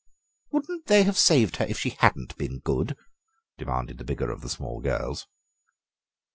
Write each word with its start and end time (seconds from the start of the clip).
"Wouldn't 0.49 0.87
they 0.87 1.03
have 1.03 1.15
saved 1.15 1.57
her 1.57 1.65
if 1.65 1.77
she 1.77 1.91
hadn't 1.91 2.35
been 2.35 2.57
good?" 2.57 2.97
demanded 3.59 3.99
the 3.99 4.03
bigger 4.03 4.31
of 4.31 4.41
the 4.41 4.49
small 4.49 4.79
girls. 4.81 5.27